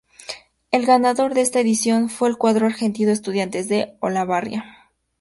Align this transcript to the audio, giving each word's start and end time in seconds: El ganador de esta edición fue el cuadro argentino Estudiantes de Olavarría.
El 0.71 0.87
ganador 0.87 1.35
de 1.35 1.41
esta 1.41 1.59
edición 1.59 2.09
fue 2.09 2.27
el 2.27 2.37
cuadro 2.39 2.65
argentino 2.65 3.11
Estudiantes 3.11 3.69
de 3.69 3.97
Olavarría. 3.99 4.89